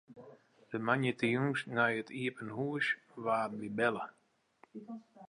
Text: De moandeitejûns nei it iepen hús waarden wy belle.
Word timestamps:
De 0.71 0.77
moandeitejûns 0.85 1.61
nei 1.75 1.93
it 2.01 2.09
iepen 2.21 2.49
hús 2.57 2.87
waarden 3.23 3.59
wy 3.61 3.69
belle. 3.77 4.05